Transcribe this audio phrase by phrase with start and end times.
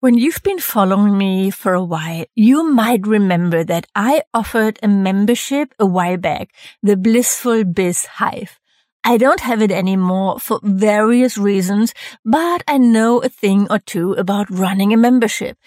[0.00, 4.88] When you've been following me for a while, you might remember that I offered a
[4.88, 8.58] membership a while back, the Blissful Biz Hive.
[9.04, 11.92] I don't have it anymore for various reasons,
[12.24, 15.58] but I know a thing or two about running a membership.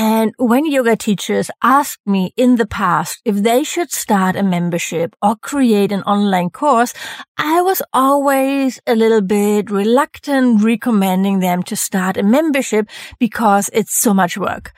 [0.00, 5.16] And when yoga teachers asked me in the past if they should start a membership
[5.20, 6.94] or create an online course,
[7.36, 12.88] I was always a little bit reluctant recommending them to start a membership
[13.18, 14.70] because it's so much work.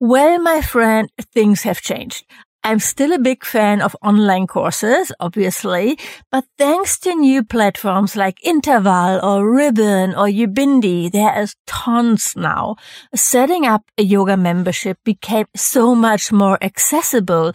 [0.00, 2.24] Well, my friend, things have changed.
[2.66, 5.96] I'm still a big fan of online courses, obviously,
[6.32, 12.74] but thanks to new platforms like Interval or Ribbon or Udemy, there is tons now.
[13.14, 17.52] Setting up a yoga membership became so much more accessible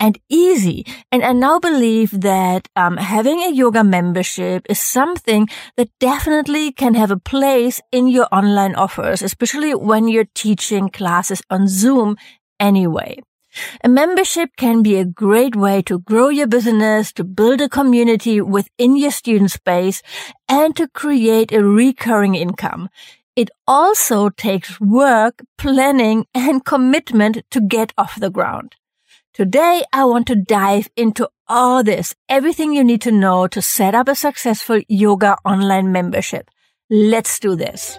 [0.00, 0.86] and easy.
[1.12, 6.94] And I now believe that um, having a yoga membership is something that definitely can
[6.94, 12.16] have a place in your online offers, especially when you're teaching classes on Zoom
[12.58, 13.20] anyway.
[13.82, 18.40] A membership can be a great way to grow your business, to build a community
[18.40, 20.02] within your student space,
[20.48, 22.88] and to create a recurring income.
[23.36, 28.76] It also takes work, planning, and commitment to get off the ground.
[29.32, 33.94] Today, I want to dive into all this, everything you need to know to set
[33.94, 36.48] up a successful yoga online membership.
[36.88, 37.98] Let's do this.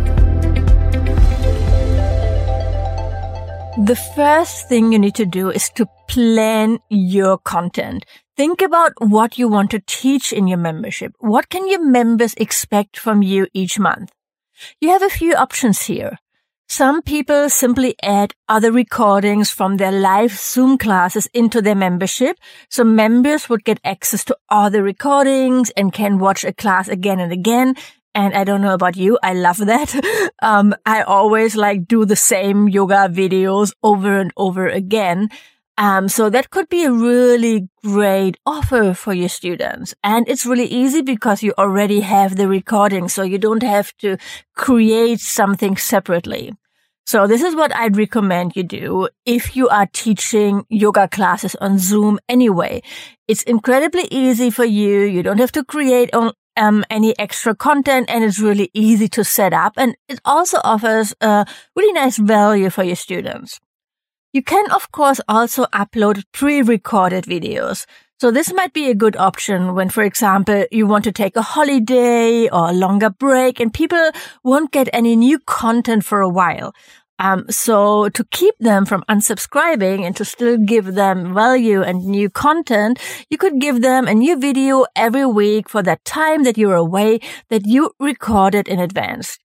[3.77, 8.05] The first thing you need to do is to plan your content.
[8.35, 11.13] Think about what you want to teach in your membership.
[11.19, 14.11] What can your members expect from you each month?
[14.81, 16.17] You have a few options here.
[16.67, 22.37] Some people simply add other recordings from their live Zoom classes into their membership.
[22.69, 27.21] So members would get access to all the recordings and can watch a class again
[27.21, 27.75] and again
[28.13, 29.17] and I don't know about you.
[29.23, 30.31] I love that.
[30.41, 35.29] Um, I always like do the same yoga videos over and over again.
[35.77, 39.95] Um, so that could be a really great offer for your students.
[40.03, 43.07] And it's really easy because you already have the recording.
[43.07, 44.17] So you don't have to
[44.55, 46.53] create something separately.
[47.07, 51.79] So this is what I'd recommend you do if you are teaching yoga classes on
[51.79, 52.83] Zoom anyway.
[53.27, 55.01] It's incredibly easy for you.
[55.01, 56.13] You don't have to create
[56.57, 61.13] um, any extra content and it's really easy to set up and it also offers
[61.21, 61.45] a
[61.75, 63.59] really nice value for your students.
[64.33, 67.85] You can of course also upload pre-recorded videos.
[68.21, 71.41] So this might be a good option when, for example, you want to take a
[71.41, 74.11] holiday or a longer break and people
[74.43, 76.75] won't get any new content for a while.
[77.21, 82.31] Um, so to keep them from unsubscribing and to still give them value and new
[82.31, 82.99] content,
[83.29, 87.19] you could give them a new video every week for that time that you're away
[87.49, 89.37] that you recorded in advance.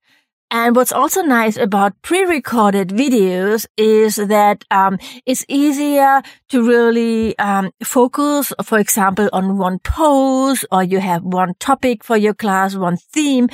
[0.49, 7.73] And what's also nice about pre-recorded videos is that um, it's easier to really um,
[7.83, 12.97] focus, for example, on one pose, or you have one topic for your class, one
[12.97, 13.49] theme,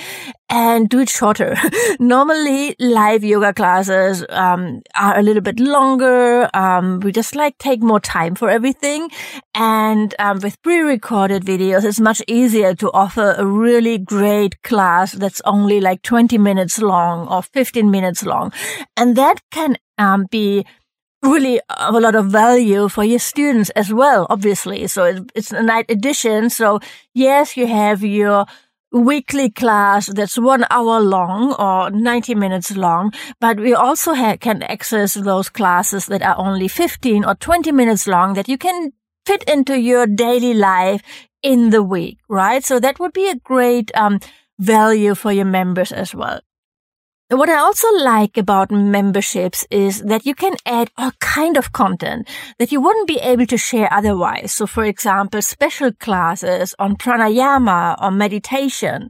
[0.52, 1.56] and do it shorter.
[1.98, 6.48] Normally, live yoga classes um, are a little bit longer.
[6.54, 9.08] Um, we just like take more time for everything,
[9.54, 15.40] and um, with pre-recorded videos, it's much easier to offer a really great class that's
[15.46, 18.52] only like 20 minutes long or 15 minutes long.
[18.94, 20.66] And that can um, be
[21.22, 24.86] really a lot of value for your students as well, obviously.
[24.86, 26.50] So it's a night edition.
[26.50, 26.80] So
[27.14, 28.44] yes, you have your
[28.92, 34.62] weekly class that's one hour long or 90 minutes long, but we also ha- can
[34.64, 38.92] access those classes that are only 15 or 20 minutes long that you can
[39.24, 41.02] fit into your daily life
[41.42, 42.64] in the week, right?
[42.64, 44.20] So that would be a great um,
[44.58, 46.40] value for your members as well.
[47.32, 52.28] What I also like about memberships is that you can add all kind of content
[52.58, 54.52] that you wouldn't be able to share otherwise.
[54.52, 59.08] So for example, special classes on pranayama or meditation.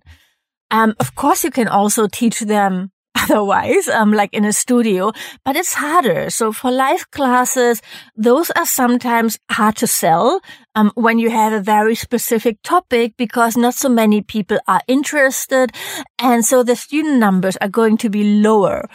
[0.71, 5.11] Um, of course, you can also teach them otherwise, um, like in a studio,
[5.45, 6.31] but it's harder.
[6.31, 7.83] So for live classes,
[8.15, 10.41] those are sometimes hard to sell,
[10.75, 15.73] um, when you have a very specific topic because not so many people are interested.
[16.19, 18.89] And so the student numbers are going to be lower.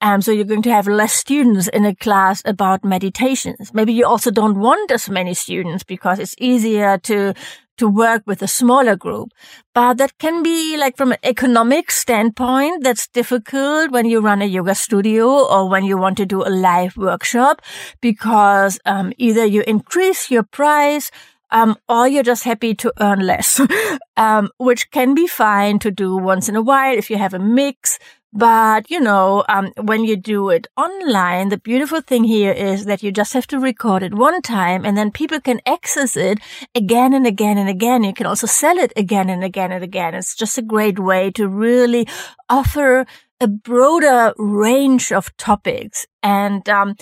[0.00, 3.72] Um, so you're going to have less students in a class about meditations.
[3.72, 7.32] Maybe you also don't want as many students because it's easier to
[7.76, 9.30] to work with a smaller group.
[9.74, 14.46] But that can be like from an economic standpoint, that's difficult when you run a
[14.46, 17.62] yoga studio or when you want to do a live workshop
[18.00, 21.10] because um, either you increase your price
[21.50, 23.60] um, or you're just happy to earn less,
[24.16, 27.38] um, which can be fine to do once in a while if you have a
[27.38, 27.98] mix.
[28.36, 33.00] But, you know, um, when you do it online, the beautiful thing here is that
[33.00, 36.40] you just have to record it one time and then people can access it
[36.74, 38.02] again and again and again.
[38.02, 40.16] You can also sell it again and again and again.
[40.16, 42.08] It's just a great way to really
[42.50, 43.06] offer
[43.40, 46.04] a broader range of topics.
[46.20, 46.96] And, um,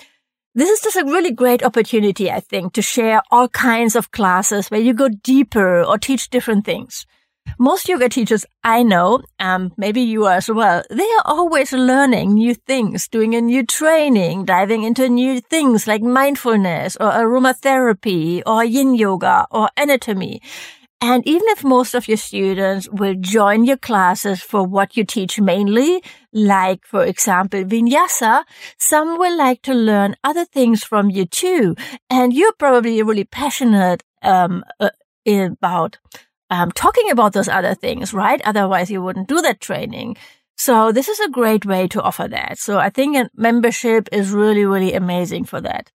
[0.54, 4.70] this is just a really great opportunity, I think, to share all kinds of classes
[4.70, 7.06] where you go deeper or teach different things.
[7.58, 12.54] Most yoga teachers I know, um, maybe you as well, they are always learning new
[12.54, 18.94] things, doing a new training, diving into new things like mindfulness or aromatherapy or yin
[18.94, 20.40] yoga or anatomy.
[21.00, 25.40] And even if most of your students will join your classes for what you teach
[25.40, 26.02] mainly,
[26.32, 28.44] like, for example, vinyasa,
[28.78, 31.74] some will like to learn other things from you too.
[32.08, 34.90] And you're probably really passionate um, uh,
[35.26, 35.98] about
[36.52, 38.42] um, talking about those other things, right?
[38.44, 40.16] Otherwise, you wouldn't do that training.
[40.54, 42.58] So this is a great way to offer that.
[42.58, 45.90] So I think a membership is really, really amazing for that.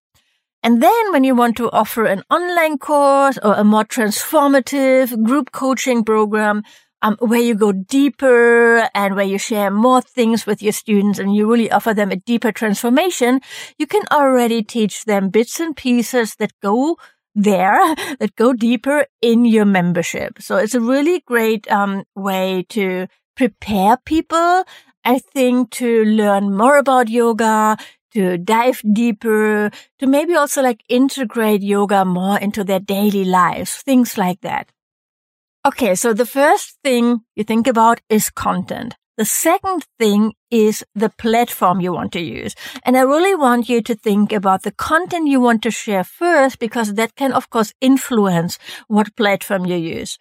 [0.63, 5.51] And then when you want to offer an online course or a more transformative group
[5.51, 6.63] coaching program,
[7.03, 11.35] um, where you go deeper and where you share more things with your students and
[11.35, 13.41] you really offer them a deeper transformation,
[13.77, 16.97] you can already teach them bits and pieces that go
[17.35, 17.79] there
[18.19, 20.41] that go deeper in your membership.
[20.41, 24.65] So it's a really great um, way to prepare people,
[25.05, 27.77] I think, to learn more about yoga,
[28.13, 34.17] to dive deeper, to maybe also like integrate yoga more into their daily lives, things
[34.17, 34.71] like that.
[35.67, 38.97] Okay, so the first thing you think about is content.
[39.17, 42.55] The second thing is the platform you want to use.
[42.85, 46.59] And I really want you to think about the content you want to share first
[46.59, 48.59] because that can, of course, influence
[48.89, 50.19] what platform you use.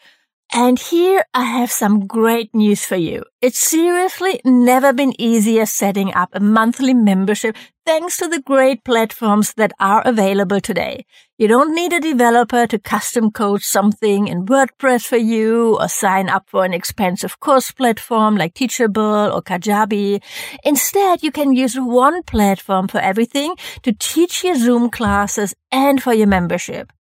[0.52, 3.24] And here I have some great news for you.
[3.42, 7.58] It's seriously never been easier setting up a monthly membership
[7.88, 11.06] thanks to the great platforms that are available today.
[11.40, 16.30] You don't need a developer to custom code something in WordPress for you or sign
[16.30, 20.22] up for an expensive course platform like Teachable or Kajabi.
[20.64, 26.14] Instead, you can use one platform for everything to teach your Zoom classes and for
[26.14, 26.94] your membership.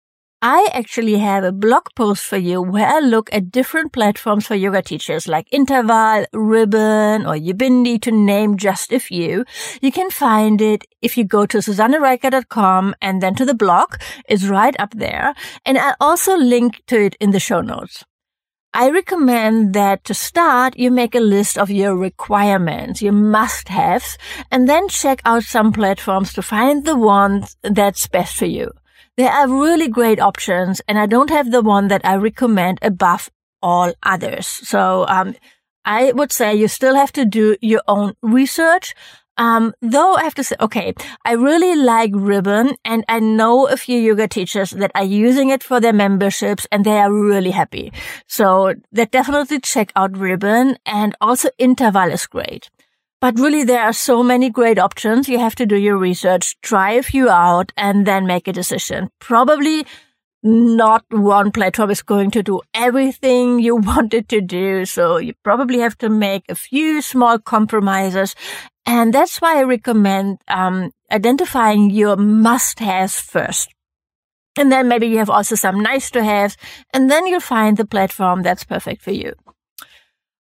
[0.44, 4.56] I actually have a blog post for you where I look at different platforms for
[4.56, 9.46] yoga teachers like Interval, Ribbon, or Udemy to name just a few.
[9.84, 13.98] You can find it if you go to susannereiker.com and then to the blog.
[14.28, 15.36] It's right up there.
[15.64, 18.04] And I also link to it in the show notes.
[18.74, 24.18] I recommend that to start, you make a list of your requirements, your must haves,
[24.50, 28.72] and then check out some platforms to find the one that's best for you.
[29.22, 33.30] There are really great options and I don't have the one that I recommend above
[33.62, 34.48] all others.
[34.48, 35.36] So, um,
[35.86, 38.96] I would say you still have to do your own research.
[39.38, 43.78] Um, though I have to say, okay, I really like Ribbon and I know a
[43.78, 47.94] few yoga teachers that are using it for their memberships and they are really happy.
[48.26, 52.72] So they definitely check out Ribbon and also Interval is great.
[53.22, 55.30] But really, there are so many great options.
[55.30, 59.10] You have to do your research, try a few out, and then make a decision.
[59.20, 59.86] Probably
[60.44, 64.86] not one platform is going to do everything you wanted to do.
[64.86, 68.36] So you probably have to make a few small compromises.
[68.88, 73.70] And that's why I recommend um, identifying your must-haves first.
[74.58, 76.58] And then maybe you have also some nice to haves,
[76.94, 79.34] and then you'll find the platform that's perfect for you.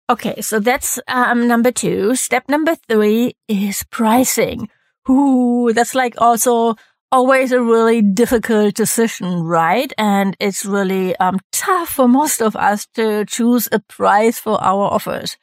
[0.08, 2.14] Okay, so that's um, number two.
[2.14, 4.68] Step number three is pricing.
[5.10, 6.76] Ooh, that's like also
[7.10, 9.92] always a really difficult decision, right?
[9.98, 14.84] And it's really um, tough for most of us to choose a price for our
[14.84, 15.36] offers.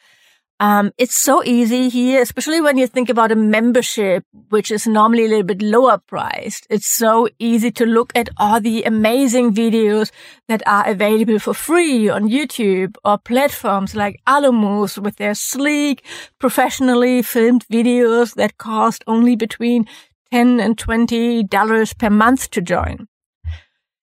[0.59, 5.25] Um, it's so easy here, especially when you think about a membership, which is normally
[5.25, 6.67] a little bit lower priced.
[6.69, 10.11] It's so easy to look at all the amazing videos
[10.47, 16.05] that are available for free on YouTube or platforms like Alo Moves with their sleek,
[16.39, 19.85] professionally filmed videos that cost only between
[20.31, 23.07] 10 and $20 per month to join.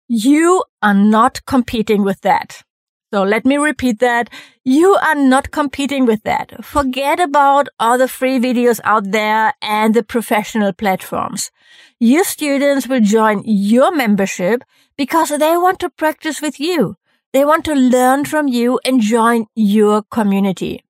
[0.07, 2.63] You are not competing with that.
[3.13, 4.29] So let me repeat that.
[4.65, 6.65] You are not competing with that.
[6.65, 11.49] Forget about all the free videos out there and the professional platforms.
[11.99, 14.61] Your students will join your membership
[14.97, 16.97] because they want to practice with you.
[17.31, 20.83] They want to learn from you and join your community.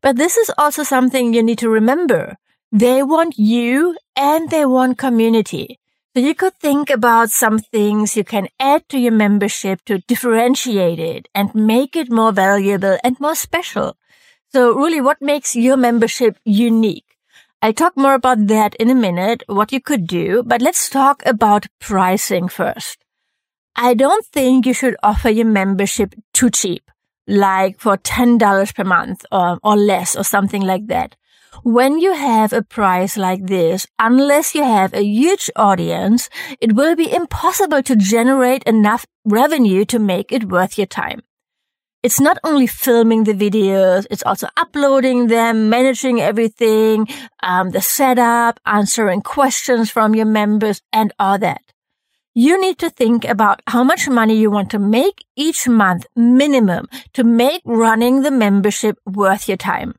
[0.00, 2.36] But this is also something you need to remember.
[2.70, 5.80] They want you and they want community.
[6.18, 10.98] So you could think about some things you can add to your membership to differentiate
[10.98, 13.96] it and make it more valuable and more special.
[14.52, 17.16] So really what makes your membership unique?
[17.62, 21.22] I'll talk more about that in a minute, what you could do, but let's talk
[21.24, 22.98] about pricing first.
[23.76, 26.90] I don't think you should offer your membership too cheap,
[27.28, 31.14] like for $10 per month or, or less or something like that.
[31.64, 36.94] When you have a price like this, unless you have a huge audience, it will
[36.94, 41.22] be impossible to generate enough revenue to make it worth your time.
[42.02, 47.08] It's not only filming the videos, it's also uploading them, managing everything,
[47.42, 51.62] um, the setup, answering questions from your members and all that.
[52.34, 56.86] You need to think about how much money you want to make each month minimum
[57.14, 59.96] to make running the membership worth your time.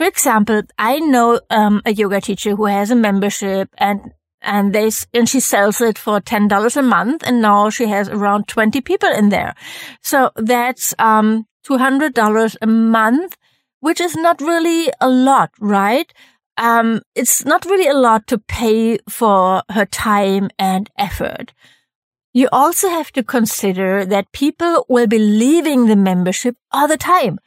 [0.00, 4.90] For example, I know um, a yoga teacher who has a membership and and they
[5.12, 8.80] and she sells it for ten dollars a month, and now she has around twenty
[8.80, 9.54] people in there.
[10.00, 13.36] So that's um two hundred dollars a month,
[13.80, 16.10] which is not really a lot, right?
[16.56, 21.52] Um, it's not really a lot to pay for her time and effort.
[22.32, 27.38] You also have to consider that people will be leaving the membership all the time.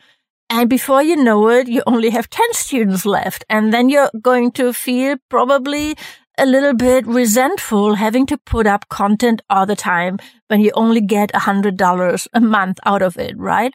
[0.50, 3.44] And before you know it, you only have 10 students left.
[3.50, 5.96] And then you're going to feel probably
[6.38, 11.02] a little bit resentful having to put up content all the time when you only
[11.02, 13.74] get a $100 a month out of it, right?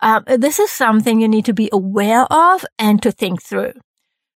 [0.00, 3.74] Um, this is something you need to be aware of and to think through.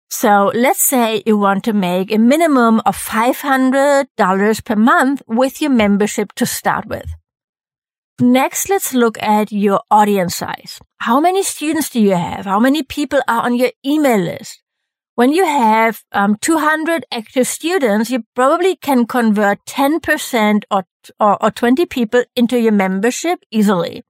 [0.09, 5.73] So let's say you want to make a minimum of $500 per month with your
[5.73, 7.06] membership to start with.
[8.19, 10.81] Next, let's look at your audience size.
[11.01, 12.47] How many students do you have?
[12.47, 14.63] How many people are on your email list?
[15.17, 20.85] When you have um, 200 active students, you probably can convert 10% or,
[21.21, 24.03] or, or 20 people into your membership easily.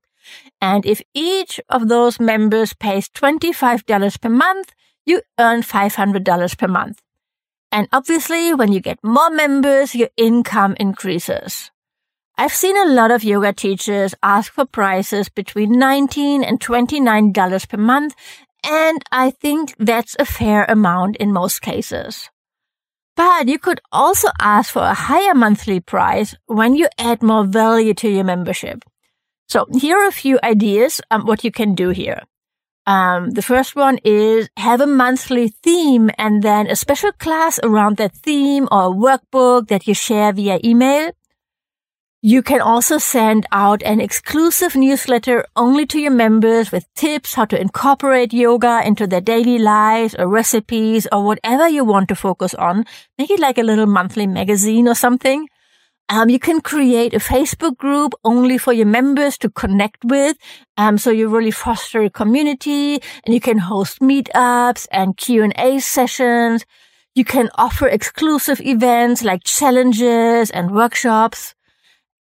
[0.61, 4.73] And if each of those members pays $25 per month,
[5.05, 7.01] you earn $500 per month.
[7.73, 11.73] And obviously, when you get more members, your income increases.
[12.39, 17.77] I've seen a lot of yoga teachers ask for prices between 19 and $29 per
[17.79, 18.15] month,
[18.63, 22.29] and I think that's a fair amount in most cases.
[23.17, 27.95] But you could also ask for a higher monthly price when you add more value
[27.95, 28.85] to your membership.
[29.49, 32.21] So here are a few ideas on what you can do here.
[32.87, 37.97] Um, the first one is have a monthly theme and then a special class around
[37.97, 41.13] that theme or a workbook that you share via email.
[42.27, 47.45] You can also send out an exclusive newsletter only to your members with tips how
[47.45, 52.53] to incorporate yoga into their daily lives or recipes or whatever you want to focus
[52.55, 52.85] on.
[53.17, 55.49] Make it like a little monthly magazine or something.
[56.09, 60.37] Um, you can create a Facebook group only for your members to connect with.
[60.77, 66.65] Um, so you really foster a community and you can host meetups and Q&A sessions.
[67.15, 71.55] You can offer exclusive events like challenges and workshops.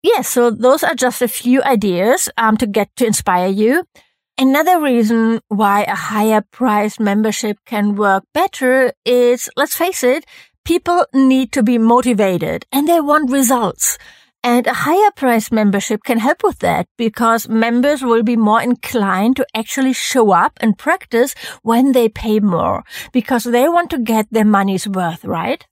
[0.05, 3.85] Yes, so those are just a few ideas um, to get to inspire you.
[4.37, 10.23] Another reason why a higher price membership can work better is, let's face it,
[10.63, 13.97] people need to be motivated and they want results.
[14.43, 19.37] And a higher price membership can help with that because members will be more inclined
[19.37, 21.33] to actually show up and practice
[21.63, 25.65] when they pay more because they want to get their money's worth, right?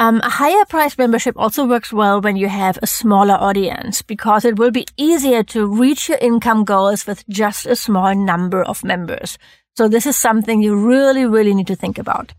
[0.00, 4.46] Um, a higher price membership also works well when you have a smaller audience because
[4.46, 8.82] it will be easier to reach your income goals with just a small number of
[8.82, 9.36] members.
[9.76, 12.32] So this is something you really, really need to think about.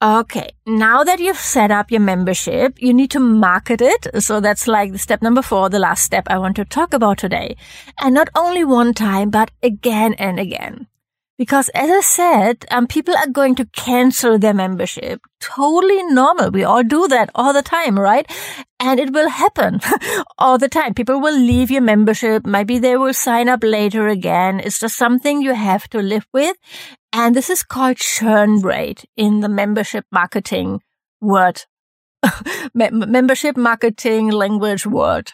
[0.00, 0.52] Okay.
[0.64, 4.22] Now that you've set up your membership, you need to market it.
[4.22, 7.56] So that's like step number four, the last step I want to talk about today.
[8.00, 10.86] And not only one time, but again and again.
[11.42, 15.20] Because as I said, um, people are going to cancel their membership.
[15.40, 16.52] Totally normal.
[16.52, 18.30] We all do that all the time, right?
[18.78, 19.80] And it will happen
[20.38, 20.94] all the time.
[20.94, 22.46] People will leave your membership.
[22.46, 24.60] Maybe they will sign up later again.
[24.60, 26.56] It's just something you have to live with.
[27.12, 30.80] And this is called churn rate in the membership marketing
[31.20, 31.64] word,
[32.72, 35.32] membership marketing language word.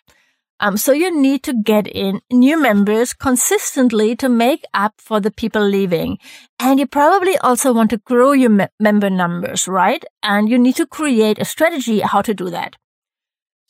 [0.60, 5.30] Um, so you need to get in new members consistently to make up for the
[5.30, 6.18] people leaving.
[6.58, 10.04] And you probably also want to grow your me- member numbers, right?
[10.22, 12.76] And you need to create a strategy how to do that.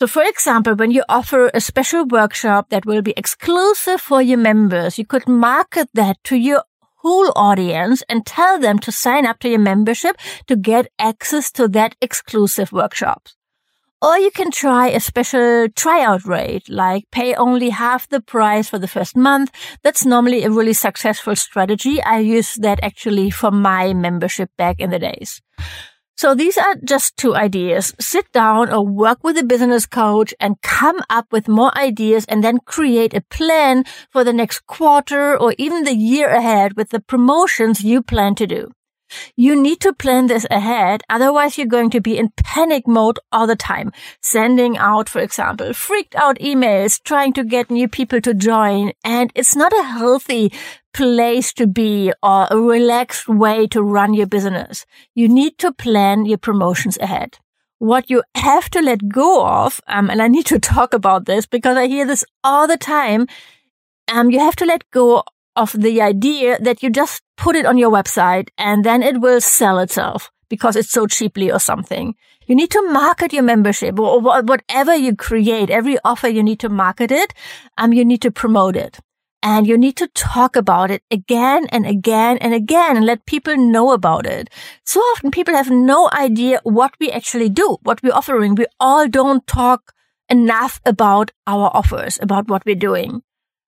[0.01, 4.39] So for example, when you offer a special workshop that will be exclusive for your
[4.39, 6.63] members, you could market that to your
[6.99, 10.17] whole audience and tell them to sign up to your membership
[10.47, 13.29] to get access to that exclusive workshop.
[14.01, 18.79] Or you can try a special tryout rate, like pay only half the price for
[18.79, 19.51] the first month.
[19.83, 22.01] That's normally a really successful strategy.
[22.03, 25.43] I use that actually for my membership back in the days.
[26.17, 27.93] So these are just two ideas.
[27.99, 32.43] Sit down or work with a business coach and come up with more ideas and
[32.43, 37.01] then create a plan for the next quarter or even the year ahead with the
[37.01, 38.71] promotions you plan to do.
[39.37, 41.03] You need to plan this ahead.
[41.09, 43.93] Otherwise, you're going to be in panic mode all the time.
[44.23, 48.93] Sending out, for example, freaked out emails, trying to get new people to join.
[49.05, 50.53] And it's not a healthy
[50.93, 54.85] place to be or a relaxed way to run your business.
[55.15, 57.39] You need to plan your promotions ahead.
[57.79, 61.47] What you have to let go of, um, and I need to talk about this
[61.47, 63.29] because I hear this all the time.
[64.09, 65.23] Um, you have to let go
[65.59, 69.41] of the idea that you just put it on your website and then it will
[69.41, 72.15] sell itself because it's so cheaply or something.
[72.47, 75.69] You need to market your membership or whatever you create.
[75.69, 77.35] Every offer you need to market it.
[77.77, 79.01] Um, you need to promote it
[79.43, 83.57] and you need to talk about it again and again and again and let people
[83.57, 84.49] know about it.
[84.85, 88.55] So often people have no idea what we actually do, what we're offering.
[88.55, 89.93] We all don't talk
[90.29, 93.23] enough about our offers, about what we're doing.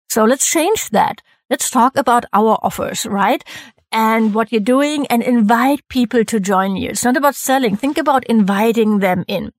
[0.08, 1.22] So let's change that.
[1.50, 3.44] Let's talk about our offers, right?
[3.90, 6.90] And what you're doing and invite people to join you.
[6.90, 7.76] It's not about selling.
[7.76, 9.50] Think about inviting them in.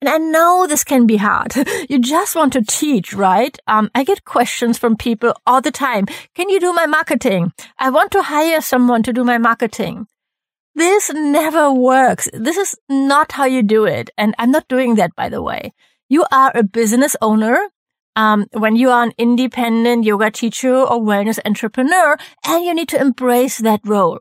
[0.00, 1.54] And I know this can be hard.
[1.88, 3.56] you just want to teach, right?
[3.68, 6.06] Um, I get questions from people all the time.
[6.34, 7.52] Can you do my marketing?
[7.78, 10.08] I want to hire someone to do my marketing.
[10.74, 12.28] This never works.
[12.32, 14.10] This is not how you do it.
[14.18, 15.74] And I'm not doing that, by the way.
[16.08, 17.68] You are a business owner
[18.16, 23.00] um, when you are an independent yoga teacher or wellness entrepreneur and you need to
[23.00, 24.20] embrace that role.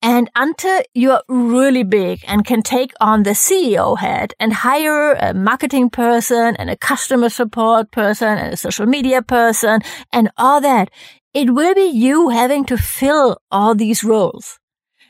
[0.00, 5.34] And until you're really big and can take on the CEO head and hire a
[5.34, 9.80] marketing person and a customer support person and a social media person
[10.12, 10.90] and all that,
[11.34, 14.57] it will be you having to fill all these roles.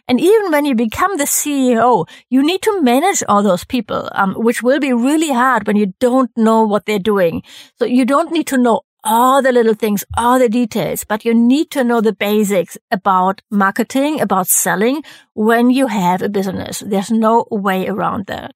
[0.08, 4.34] And even when you become the CEO, you need to manage all those people, um,
[4.34, 7.42] which will be really hard when you don't know what they're doing.
[7.78, 11.34] So you don't need to know all the little things, all the details, but you
[11.34, 15.02] need to know the basics about marketing, about selling
[15.34, 16.80] when you have a business.
[16.80, 18.54] There's no way around that.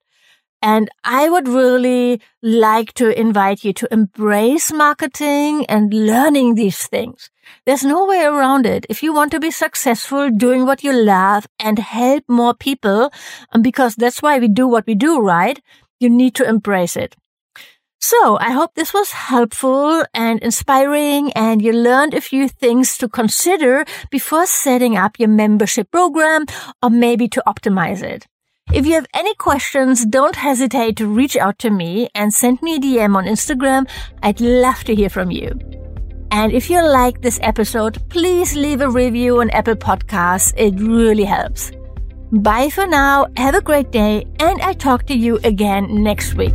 [0.62, 7.30] And I would really like to invite you to embrace marketing and learning these things.
[7.66, 8.86] There's no way around it.
[8.88, 13.10] If you want to be successful doing what you love and help more people,
[13.52, 15.60] um, because that's why we do what we do, right?
[16.00, 17.16] You need to embrace it.
[18.00, 23.08] So I hope this was helpful and inspiring and you learned a few things to
[23.08, 26.46] consider before setting up your membership program
[26.82, 28.26] or maybe to optimize it.
[28.72, 32.76] If you have any questions, don't hesitate to reach out to me and send me
[32.76, 33.88] a DM on Instagram.
[34.22, 35.81] I'd love to hear from you.
[36.32, 40.54] And if you like this episode, please leave a review on Apple Podcasts.
[40.56, 41.70] It really helps.
[42.32, 43.26] Bye for now.
[43.36, 44.24] Have a great day.
[44.40, 46.54] And I talk to you again next week.